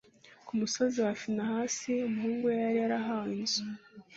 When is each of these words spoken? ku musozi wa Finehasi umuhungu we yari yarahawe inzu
ku 0.45 0.51
musozi 0.59 0.97
wa 1.05 1.13
Finehasi 1.21 1.91
umuhungu 2.07 2.43
we 2.47 2.53
yari 2.61 2.75
yarahawe 2.81 3.31
inzu 3.39 3.63